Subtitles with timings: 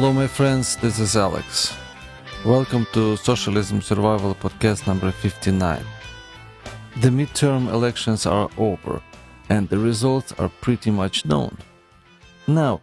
[0.00, 1.76] Hello, my friends, this is Alex.
[2.42, 5.84] Welcome to Socialism Survival Podcast number 59.
[7.02, 9.02] The midterm elections are over
[9.50, 11.54] and the results are pretty much known.
[12.46, 12.80] Now,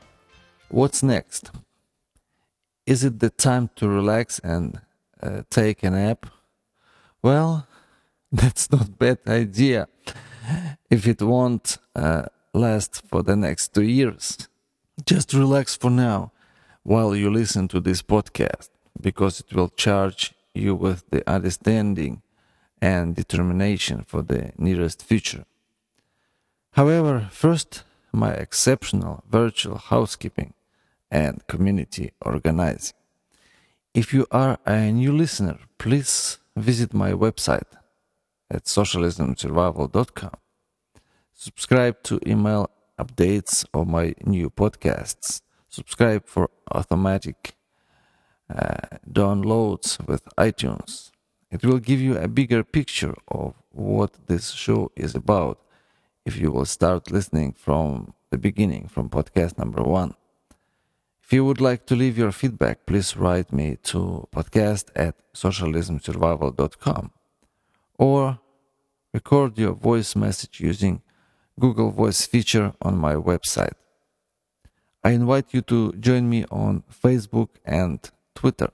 [0.69, 1.49] what's next?
[2.85, 4.79] Is it the time to relax and
[5.19, 6.27] uh, take a nap?
[7.23, 7.65] Well,
[8.31, 9.87] that's not bad idea
[10.91, 14.37] if it won't uh, last for the next two years.
[15.03, 16.31] Just relax for now
[16.87, 18.69] while you listen to this podcast
[19.01, 22.21] because it will charge you with the understanding
[22.81, 25.43] and determination for the nearest future.
[26.71, 30.53] However, first, my exceptional virtual housekeeping
[31.11, 32.95] and community organizing.
[33.93, 37.71] If you are a new listener, please visit my website
[38.49, 40.35] at socialismsurvival.com.
[41.33, 45.41] Subscribe to email updates of my new podcasts.
[45.77, 47.53] Subscribe for automatic
[48.49, 51.11] uh, downloads with iTunes.
[51.51, 55.59] It will give you a bigger picture of what this show is about
[56.25, 60.15] if you will start listening from the beginning, from podcast number one.
[61.23, 67.11] If you would like to leave your feedback, please write me to podcast at socialismsurvival.com
[67.99, 68.39] or
[69.13, 71.03] record your voice message using
[71.59, 73.77] Google Voice feature on my website.
[75.07, 77.97] I invite you to join me on Facebook and
[78.35, 78.71] Twitter.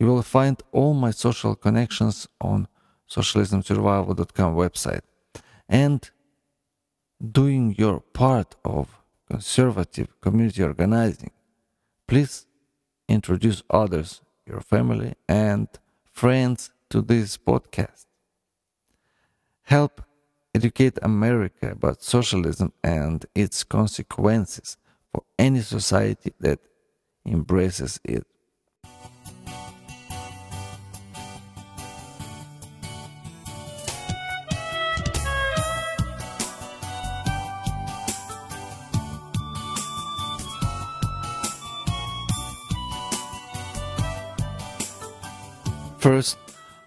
[0.00, 2.68] You will find all my social connections on
[3.10, 5.02] socialismsurvival.com website.
[5.68, 6.10] And
[7.20, 8.98] doing your part of
[9.30, 11.32] conservative community organizing,
[12.08, 12.46] please
[13.06, 15.68] introduce others, your family and
[16.10, 18.06] friends to this podcast.
[19.64, 20.00] Help
[20.54, 24.78] educate America about socialism and its consequences
[25.12, 26.58] for any society that
[27.26, 28.26] embraces it.
[45.98, 46.36] First,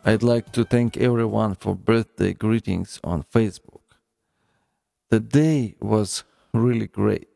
[0.04, 3.80] I'd like to thank everyone for birthday greetings on Facebook.
[5.10, 7.35] The day was really great.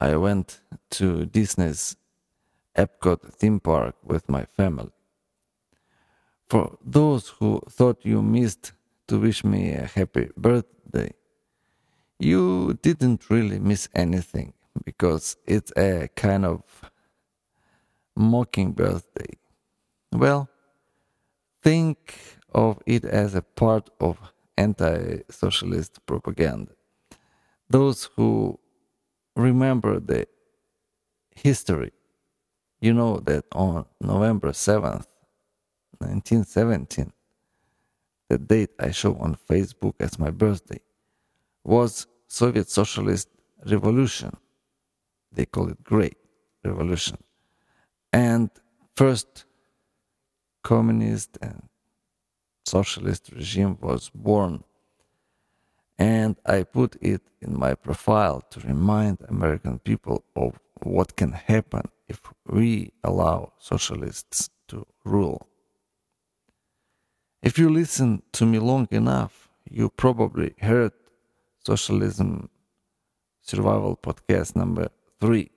[0.00, 0.60] I went
[0.90, 1.96] to Disney's
[2.76, 4.92] Epcot theme park with my family.
[6.48, 8.72] For those who thought you missed
[9.08, 11.12] to wish me a happy birthday,
[12.18, 14.52] you didn't really miss anything
[14.84, 16.62] because it's a kind of
[18.16, 19.34] mocking birthday.
[20.12, 20.48] Well,
[21.62, 22.16] think
[22.54, 24.18] of it as a part of
[24.56, 26.72] anti socialist propaganda.
[27.68, 28.58] Those who
[29.38, 30.26] remember the
[31.34, 31.92] history,
[32.80, 35.06] you know that on November 7th,
[35.98, 37.12] 1917,
[38.28, 40.80] the date I show on Facebook as my birthday,
[41.64, 43.28] was Soviet Socialist
[43.64, 44.36] Revolution.
[45.32, 46.16] They call it Great
[46.64, 47.18] Revolution.
[48.12, 48.50] And
[48.96, 49.44] first
[50.62, 51.68] communist and
[52.66, 54.64] socialist regime was born.
[55.98, 61.82] And I put it in my profile to remind American people of what can happen
[62.08, 65.48] if we allow socialists to rule.
[67.42, 70.92] If you listen to me long enough, you probably heard
[71.64, 72.48] Socialism
[73.42, 74.88] Survival Podcast number
[75.20, 75.50] three.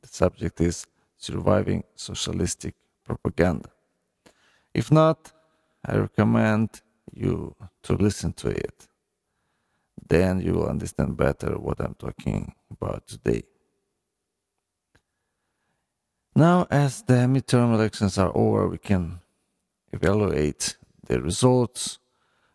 [0.00, 0.86] The subject is
[1.16, 2.74] Surviving Socialistic
[3.04, 3.70] Propaganda.
[4.74, 5.32] If not,
[5.84, 8.88] I recommend you to listen to it.
[10.08, 13.42] Then you will understand better what I'm talking about today.
[16.34, 19.20] Now, as the midterm elections are over, we can
[19.92, 20.76] evaluate
[21.06, 21.98] the results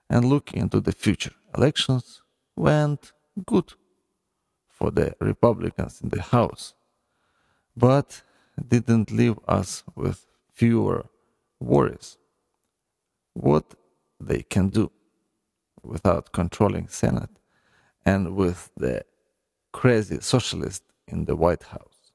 [0.10, 1.34] and look into the future.
[1.58, 2.22] Elections
[2.56, 3.12] went
[3.46, 3.74] good
[4.70, 6.74] for the Republicans in the House,
[7.76, 8.22] but
[8.68, 11.06] didn't leave us with fewer
[11.60, 12.18] worries
[13.34, 13.74] what
[14.20, 14.92] they can do
[15.84, 17.41] without controlling Senate
[18.06, 19.04] and with the
[19.72, 22.14] crazy socialist in the White House.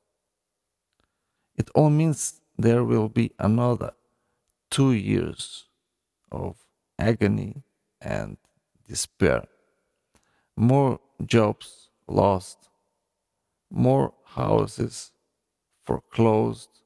[1.56, 3.92] It all means there will be another
[4.70, 5.66] two years
[6.30, 6.56] of
[6.98, 7.62] agony
[8.00, 8.36] and
[8.88, 9.44] despair.
[10.56, 12.68] More jobs lost,
[13.70, 15.12] more houses
[15.84, 16.80] foreclosed,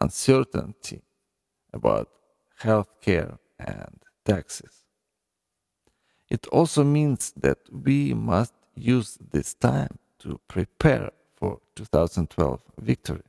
[0.00, 1.02] uncertainty
[1.72, 2.08] about
[2.58, 4.81] health care and taxes.
[6.32, 13.26] It also means that we must use this time to prepare for 2012 victory.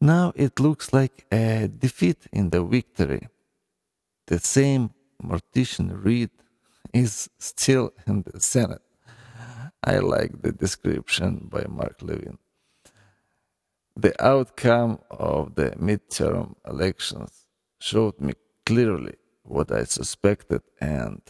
[0.00, 3.26] Now it looks like a defeat in the victory.
[4.28, 4.90] The same
[5.20, 6.30] Mortician Reid
[6.92, 8.82] is still in the Senate.
[9.82, 12.38] I like the description by Mark Levin.
[13.96, 17.46] The outcome of the midterm elections
[17.80, 18.34] showed me
[18.64, 21.20] clearly what I suspected and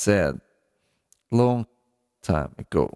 [0.00, 0.40] said
[1.30, 1.66] long
[2.22, 2.90] time ago.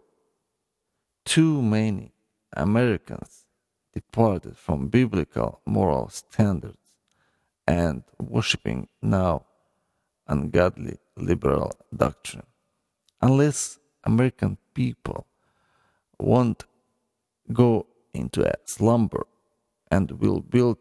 [1.27, 2.13] Too many
[2.57, 3.45] Americans
[3.93, 6.89] departed from biblical moral standards
[7.67, 9.45] and worshipping now
[10.29, 12.47] ungodly liberal doctrine.
[13.21, 15.27] Unless American people
[16.19, 16.65] won't
[17.53, 19.27] go into a slumber
[19.91, 20.79] and will build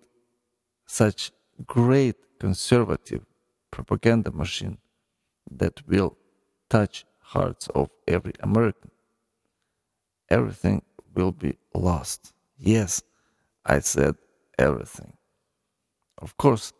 [0.85, 1.31] such
[1.65, 3.25] great conservative
[3.71, 4.77] propaganda machine
[5.59, 6.17] that will
[6.69, 8.91] touch hearts of every American.
[10.29, 10.81] Everything
[11.15, 12.33] will be lost.
[12.57, 13.01] Yes,
[13.65, 14.15] I said
[14.57, 15.13] everything.
[16.19, 16.73] Of course,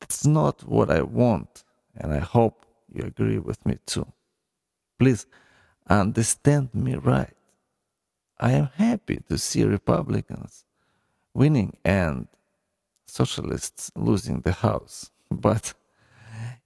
[0.00, 1.64] that's not what I want,
[1.96, 4.06] and I hope you agree with me too.
[4.98, 5.26] Please
[5.88, 7.34] understand me right.
[8.38, 10.64] I am happy to see Republicans
[11.34, 12.28] winning and
[13.06, 15.10] socialists losing the House.
[15.30, 15.74] But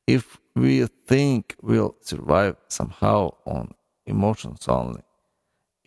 [0.06, 3.74] if we think we'll survive somehow on
[4.06, 5.02] emotions only,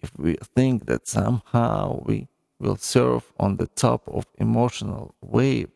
[0.02, 2.28] if we think that somehow we
[2.60, 5.70] will surf on the top of emotional wave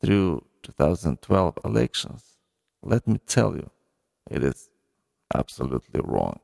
[0.00, 2.36] through 2012 elections,
[2.82, 3.70] let me tell you,
[4.30, 4.68] it is
[5.34, 6.38] absolutely wrong.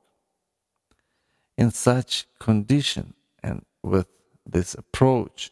[1.58, 4.06] In such condition and with
[4.46, 5.50] this approach,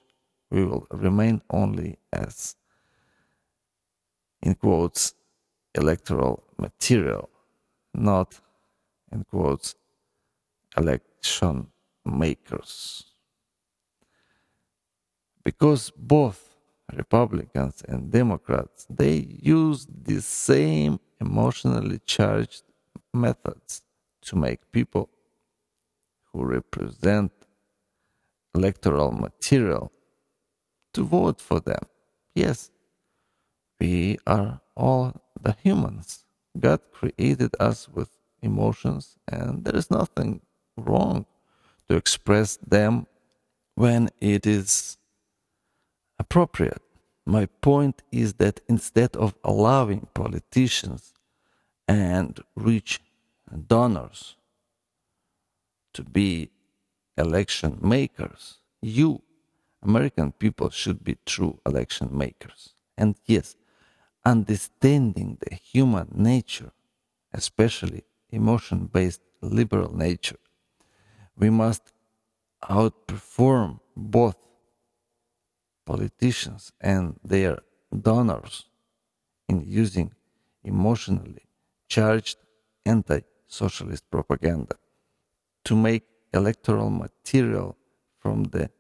[0.51, 2.56] we will remain only as,
[4.43, 5.15] in quotes,
[5.75, 7.28] electoral material,
[7.94, 8.40] not,
[9.12, 9.75] in quotes,
[10.76, 11.67] election
[12.05, 13.05] makers.
[15.44, 16.56] Because both
[16.93, 22.62] Republicans and Democrats, they use the same emotionally charged
[23.12, 23.82] methods
[24.22, 25.08] to make people
[26.32, 27.32] who represent
[28.55, 29.90] electoral material
[30.93, 31.82] to vote for them.
[32.34, 32.70] Yes,
[33.81, 36.25] we are all the humans.
[36.59, 38.09] God created us with
[38.43, 40.41] emotions, and there is nothing
[40.77, 41.27] wrong
[41.88, 43.06] to express them
[43.75, 44.97] when it is
[46.19, 46.82] appropriate.
[47.27, 51.12] My point is that instead of allowing politicians
[51.87, 53.00] and rich
[53.69, 54.37] donors
[55.94, 56.50] to be
[57.17, 59.23] election makers, you,
[59.82, 62.71] American people, should be true election makers.
[62.97, 63.56] And yes,
[64.25, 66.72] understanding the human nature,
[67.32, 70.38] especially emotion based liberal nature,
[71.37, 71.93] we must
[72.62, 74.37] outperform both
[75.87, 77.58] politicians and their
[78.08, 78.67] donors
[79.48, 80.12] in using
[80.62, 81.46] emotionally
[81.89, 82.39] charged
[82.84, 84.77] anti socialist propaganda
[85.65, 87.77] to make electoral material
[88.19, 88.70] from the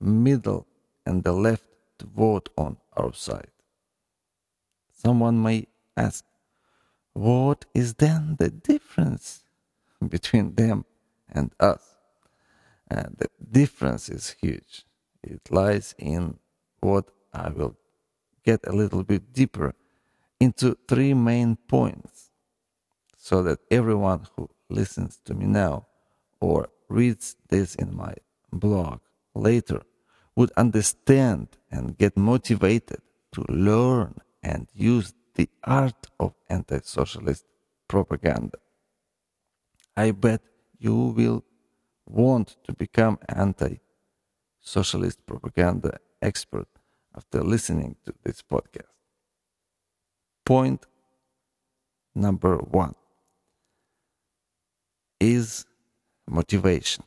[0.00, 0.66] middle
[1.04, 1.66] and the left
[1.98, 3.55] to vote on our side.
[4.96, 6.24] Someone may ask,
[7.12, 9.44] what is then the difference
[10.08, 10.84] between them
[11.28, 11.96] and us?
[12.88, 14.84] And the difference is huge.
[15.22, 16.38] It lies in
[16.80, 17.76] what I will
[18.44, 19.74] get a little bit deeper
[20.40, 22.30] into three main points
[23.16, 25.86] so that everyone who listens to me now
[26.40, 28.14] or reads this in my
[28.52, 29.00] blog
[29.34, 29.82] later
[30.36, 33.00] would understand and get motivated
[33.32, 34.14] to learn
[34.46, 37.44] and use the art of anti socialist
[37.88, 38.58] propaganda.
[39.96, 40.40] I bet
[40.78, 41.44] you will
[42.06, 43.80] want to become anti
[44.60, 46.68] socialist propaganda expert
[47.16, 48.94] after listening to this podcast.
[50.44, 50.86] Point
[52.14, 52.94] number one
[55.18, 55.66] is
[56.28, 57.04] motivation.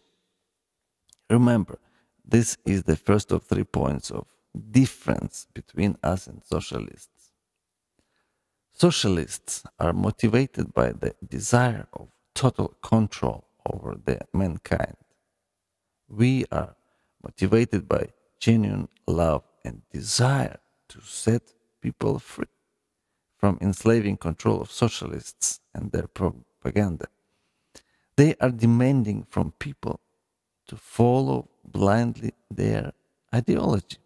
[1.30, 1.80] Remember,
[2.26, 4.26] this is the first of three points of
[4.72, 7.19] difference between us and socialists.
[8.80, 14.96] Socialists are motivated by the desire of total control over the mankind.
[16.08, 16.78] We are
[17.22, 18.08] motivated by
[18.40, 21.42] genuine love and desire to set
[21.82, 22.46] people free
[23.36, 27.08] from enslaving control of socialists and their propaganda.
[28.16, 30.00] They are demanding from people
[30.68, 32.94] to follow blindly their
[33.36, 33.98] ideology.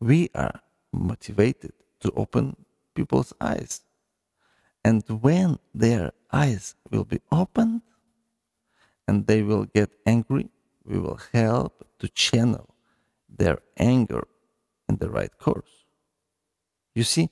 [0.00, 0.60] We are
[0.92, 2.56] motivated to open
[2.94, 3.82] people's eyes.
[4.84, 7.82] And when their eyes will be opened
[9.06, 10.50] and they will get angry,
[10.84, 12.74] we will help to channel
[13.28, 14.26] their anger
[14.88, 15.84] in the right course.
[16.94, 17.30] You see,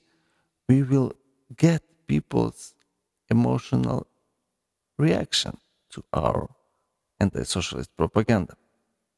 [0.67, 1.13] we will
[1.55, 2.73] get people's
[3.29, 4.07] emotional
[4.97, 5.57] reaction
[5.89, 6.49] to our
[7.19, 8.55] anti socialist propaganda.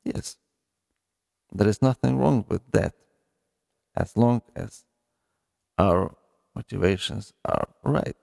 [0.04, 0.38] Yes,
[1.52, 2.94] there is nothing wrong with that
[3.96, 4.84] as long as
[5.78, 6.16] our
[6.56, 8.16] motivations are right.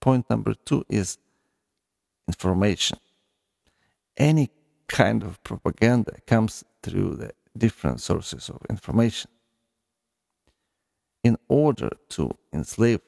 [0.00, 1.18] Point number two is
[2.28, 2.98] information.
[4.16, 4.50] Any
[4.88, 9.30] kind of propaganda comes through the different sources of information.
[11.22, 13.00] In order to enslave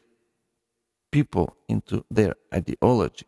[1.10, 3.26] people into their ideology,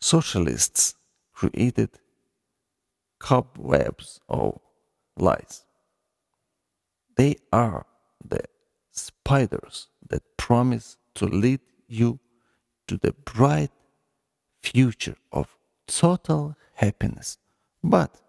[0.00, 0.94] socialists
[1.32, 1.90] created
[3.18, 4.58] cobwebs of
[5.16, 5.64] lies.
[7.16, 7.86] They are
[8.24, 8.42] the
[8.92, 12.18] spiders that promise to lead you
[12.88, 13.70] to the bright
[14.62, 17.38] future of total happiness.
[17.82, 18.20] But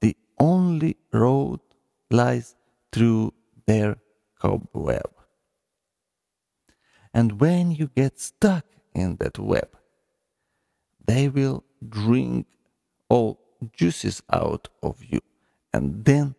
[0.00, 1.60] the only road
[2.10, 2.54] lies
[2.92, 3.34] through
[3.66, 3.96] their
[4.38, 5.10] cobweb.
[7.12, 9.68] And when you get stuck in that web,
[11.06, 12.46] they will drink
[13.08, 13.40] all
[13.72, 15.20] juices out of you
[15.72, 16.34] and then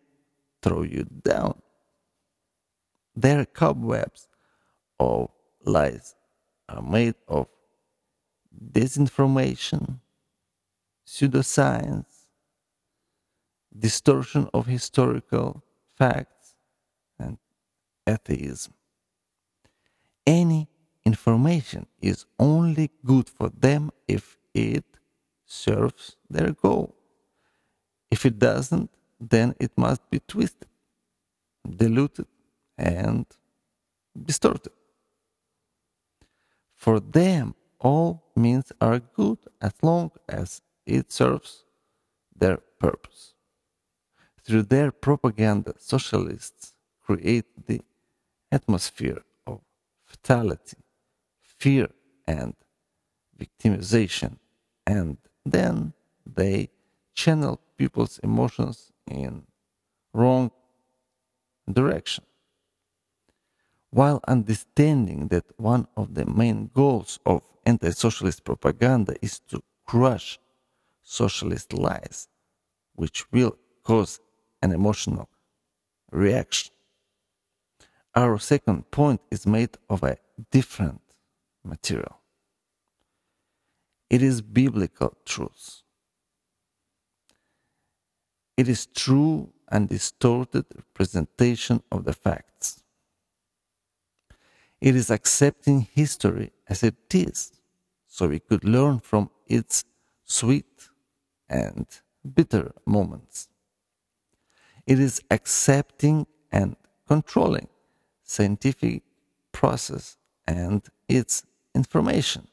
[0.62, 1.60] throw you down.
[3.16, 4.28] Their cobwebs
[5.00, 5.30] of
[5.64, 6.14] lies
[6.68, 7.48] are made of
[8.72, 9.98] disinformation,
[11.06, 12.26] pseudoscience,
[13.76, 15.64] distortion of historical
[15.96, 16.54] facts,
[17.18, 17.38] and
[18.06, 18.74] atheism.
[20.26, 20.68] Any
[21.04, 24.84] information is only good for them if it
[25.46, 26.94] serves their goal.
[28.10, 30.68] If it doesn't, then it must be twisted,
[31.76, 32.26] diluted,
[32.76, 33.26] and
[34.26, 34.72] distorted.
[36.80, 41.64] For them, all means are good as long as it serves
[42.34, 43.34] their purpose.
[44.42, 46.72] Through their propaganda, socialists
[47.02, 47.82] create the
[48.50, 49.60] atmosphere of
[50.06, 50.78] fatality,
[51.42, 51.90] fear,
[52.26, 52.54] and
[53.38, 54.38] victimization,
[54.86, 55.92] and then
[56.24, 56.70] they
[57.12, 59.42] channel people's emotions in
[60.14, 60.50] wrong
[61.70, 62.24] direction.
[63.90, 70.38] While understanding that one of the main goals of anti socialist propaganda is to crush
[71.02, 72.28] socialist lies,
[72.94, 74.20] which will cause
[74.62, 75.28] an emotional
[76.12, 76.72] reaction.
[78.14, 80.18] Our second point is made of a
[80.50, 81.00] different
[81.64, 82.20] material.
[84.08, 85.82] It is biblical truth.
[88.56, 92.82] It is true and distorted representation of the facts.
[94.80, 97.52] It is accepting history as it is,
[98.06, 99.84] so we could learn from its
[100.24, 100.88] sweet
[101.48, 101.86] and
[102.34, 103.48] bitter moments.
[104.86, 107.68] It is accepting and controlling
[108.24, 109.02] scientific
[109.52, 111.44] process and its
[111.74, 112.48] information,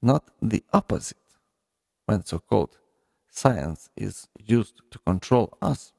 [0.00, 1.18] not the opposite,
[2.06, 2.78] when so called
[3.30, 5.92] science is used to control us.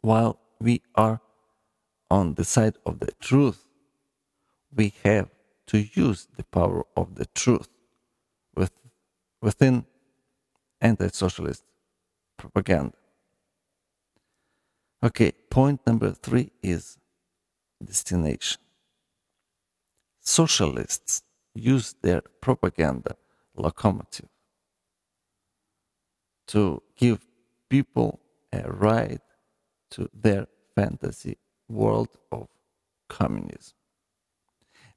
[0.00, 1.20] While we are
[2.12, 3.66] on the side of the truth,
[4.70, 5.30] we have
[5.66, 7.70] to use the power of the truth
[8.54, 8.70] with,
[9.40, 9.86] within
[10.82, 11.64] anti socialist
[12.36, 12.98] propaganda.
[15.02, 16.98] Okay, point number three is
[17.82, 18.60] destination.
[20.20, 21.22] Socialists
[21.54, 23.16] use their propaganda
[23.56, 24.28] locomotive
[26.48, 27.20] to give
[27.70, 28.20] people
[28.52, 29.22] a ride
[29.92, 31.38] to their fantasy
[31.72, 32.48] world of
[33.08, 33.74] communism.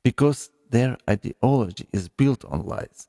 [0.04, 3.08] Because their ideology is built on lies,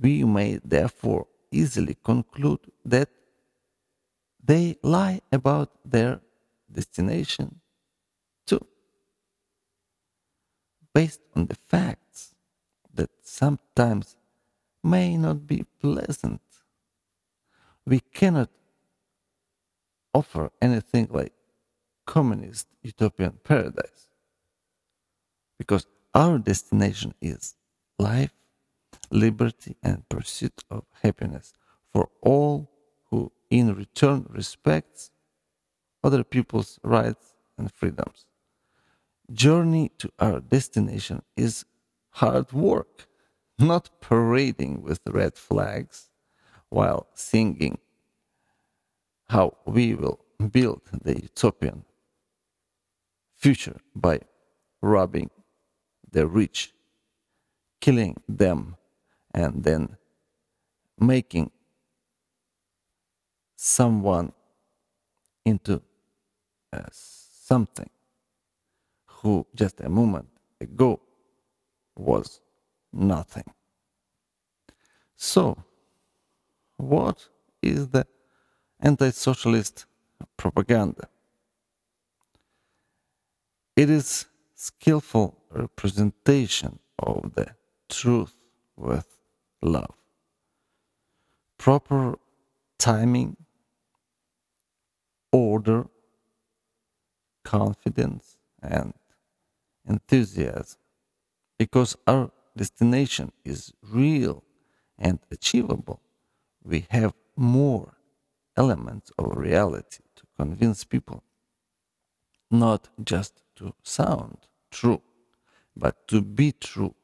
[0.00, 3.08] we may therefore easily conclude that
[4.42, 6.20] they lie about their
[6.72, 7.60] destination
[8.46, 8.64] too.
[10.94, 12.34] Based on the facts
[12.94, 14.16] that sometimes
[14.82, 16.40] may not be pleasant,
[17.86, 18.50] we cannot
[20.14, 21.32] offer anything like
[22.10, 24.08] communist utopian paradise.
[25.60, 27.54] Because our destination is
[28.00, 28.34] life,
[29.12, 31.52] liberty, and pursuit of happiness
[31.92, 32.68] for all
[33.10, 35.12] who in return respects
[36.02, 37.26] other people's rights
[37.56, 38.26] and freedoms.
[39.32, 41.64] Journey to our destination is
[42.22, 43.06] hard work,
[43.56, 46.10] not parading with red flags
[46.70, 47.78] while singing
[49.28, 50.18] how we will
[50.50, 51.84] build the utopian
[53.40, 54.20] future by
[54.82, 55.30] robbing
[56.12, 56.72] the rich,
[57.80, 58.76] killing them,
[59.32, 59.96] and then
[60.98, 61.50] making
[63.56, 64.32] someone
[65.46, 65.80] into
[66.72, 67.88] uh, something
[69.06, 70.28] who just a moment
[70.60, 71.00] ago
[71.96, 72.40] was
[72.92, 73.44] nothing.
[75.16, 75.56] So,
[76.76, 77.26] what
[77.62, 78.06] is the
[78.80, 79.86] anti socialist
[80.36, 81.08] propaganda?
[83.80, 87.54] It is skillful representation of the
[87.88, 88.36] truth
[88.76, 89.06] with
[89.62, 89.94] love.
[91.56, 92.18] Proper
[92.78, 93.38] timing,
[95.32, 95.86] order,
[97.42, 98.92] confidence, and
[99.88, 100.78] enthusiasm.
[101.58, 104.44] Because our destination is real
[104.98, 106.02] and achievable,
[106.62, 107.94] we have more
[108.58, 111.22] elements of reality to convince people,
[112.50, 114.38] not just to sound
[114.70, 115.02] true,
[115.76, 116.94] but to be true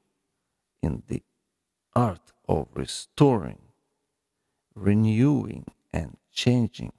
[0.83, 1.23] in the
[1.95, 3.59] art of restoring,
[4.75, 6.93] renewing, and changing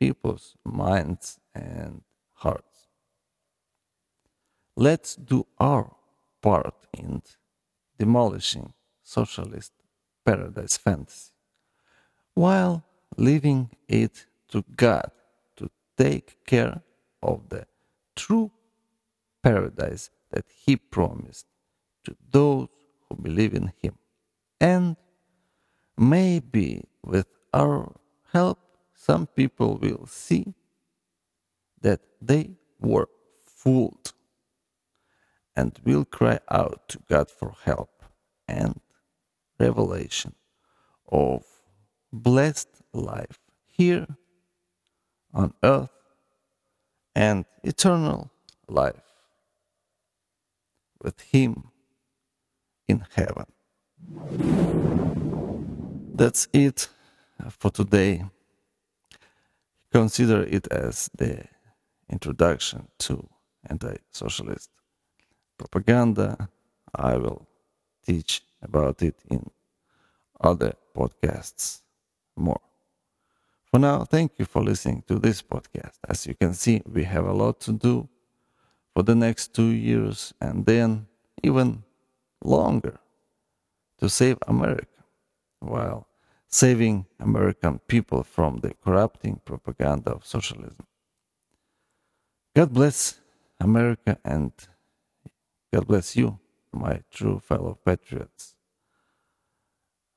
[0.00, 2.02] people's minds and
[2.34, 2.88] hearts.
[4.76, 5.94] Let's do our
[6.42, 7.22] part in
[7.98, 9.72] demolishing socialist
[10.24, 11.32] paradise fantasy
[12.34, 12.84] while
[13.16, 15.10] leaving it to God
[15.56, 16.82] to take care
[17.22, 17.66] of the
[18.14, 18.52] true
[19.42, 21.46] paradise that He promised
[22.04, 22.68] to those
[23.08, 23.96] who believe in Him.
[24.60, 24.96] And
[25.96, 27.94] maybe with our
[28.32, 28.58] help,
[28.94, 30.54] some people will see
[31.80, 33.08] that they were
[33.46, 34.12] fooled
[35.56, 38.02] and will cry out to God for help
[38.46, 38.80] and
[39.58, 40.34] revelation
[41.10, 41.44] of
[42.12, 44.06] blessed life here
[45.34, 45.90] on earth
[47.14, 48.30] and eternal
[48.68, 49.07] life
[51.02, 51.70] with Him
[52.86, 53.46] in heaven.
[56.14, 56.88] That's it
[57.50, 58.24] for today.
[59.92, 61.44] Consider it as the
[62.10, 63.28] introduction to
[63.68, 64.70] anti socialist
[65.56, 66.48] propaganda.
[66.94, 67.46] I will
[68.04, 69.50] teach about it in
[70.40, 71.82] other podcasts
[72.36, 72.60] more.
[73.70, 75.98] For now, thank you for listening to this podcast.
[76.08, 78.08] As you can see, we have a lot to do
[78.98, 81.06] for the next two years and then
[81.44, 81.84] even
[82.42, 82.98] longer
[83.96, 85.04] to save America
[85.60, 86.08] while
[86.48, 90.84] saving American people from the corrupting propaganda of socialism.
[92.56, 93.20] God bless
[93.60, 94.50] America and
[95.72, 96.40] God bless you,
[96.72, 98.56] my true fellow patriots.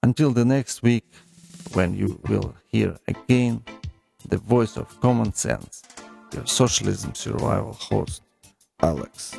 [0.02, 1.06] Until the next week,
[1.74, 3.64] when you will hear again
[4.28, 5.84] the voice of common sense,
[6.34, 8.24] your socialism survival host,
[8.82, 9.38] Alex.